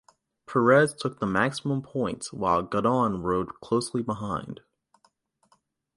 Perez 0.47 0.95
took 0.95 1.19
the 1.19 1.27
maximum 1.27 1.83
points 1.83 2.33
while 2.33 2.63
Godon 2.63 3.21
rode 3.21 3.59
closely 3.61 4.01
behind. 4.01 4.61